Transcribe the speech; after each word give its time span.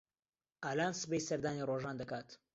ئالان 0.65 0.93
سبەی 1.01 1.25
سەردانی 1.27 1.67
ڕۆژان 1.69 1.95
دەکات. 2.01 2.27